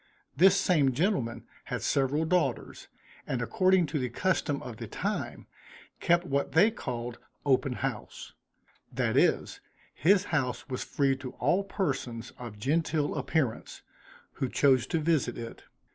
This 0.35 0.59
same 0.59 0.93
gentleman 0.93 1.45
had 1.65 1.83
several 1.83 2.25
daughters, 2.25 2.87
and 3.27 3.39
according 3.39 3.85
to 3.85 3.99
the 3.99 4.09
custom 4.09 4.59
of 4.63 4.77
the 4.77 4.87
time, 4.87 5.45
kept 5.99 6.25
what 6.25 6.53
they 6.53 6.71
called 6.71 7.19
open 7.45 7.73
house: 7.73 8.33
that 8.91 9.15
is, 9.15 9.59
his 9.93 10.23
house 10.33 10.67
was 10.67 10.83
free 10.83 11.15
to 11.17 11.33
all 11.33 11.63
persons 11.63 12.33
of 12.39 12.57
genteel 12.57 13.13
appearance, 13.13 13.83
who 14.31 14.49
chose 14.49 14.87
to 14.87 14.97
visit 14.97 15.37
it. 15.37 15.65